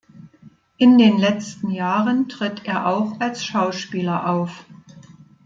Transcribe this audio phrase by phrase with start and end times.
[0.77, 4.65] In den letzten Jahren tritt er auch als Schauspieler auf.